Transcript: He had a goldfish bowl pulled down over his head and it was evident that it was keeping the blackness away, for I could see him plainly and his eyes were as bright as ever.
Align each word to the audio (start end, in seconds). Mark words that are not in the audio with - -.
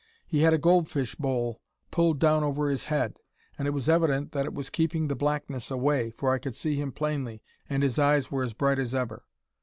He 0.25 0.39
had 0.39 0.51
a 0.51 0.57
goldfish 0.57 1.13
bowl 1.13 1.61
pulled 1.91 2.17
down 2.17 2.43
over 2.43 2.71
his 2.71 2.85
head 2.85 3.19
and 3.55 3.67
it 3.67 3.71
was 3.71 3.87
evident 3.87 4.31
that 4.31 4.47
it 4.47 4.53
was 4.55 4.71
keeping 4.71 5.09
the 5.09 5.15
blackness 5.15 5.69
away, 5.69 6.09
for 6.09 6.33
I 6.33 6.39
could 6.39 6.55
see 6.55 6.73
him 6.75 6.91
plainly 6.91 7.43
and 7.69 7.83
his 7.83 7.99
eyes 7.99 8.31
were 8.31 8.41
as 8.41 8.55
bright 8.55 8.79
as 8.79 8.95
ever. 8.95 9.25